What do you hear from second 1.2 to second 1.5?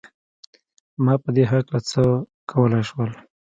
په دې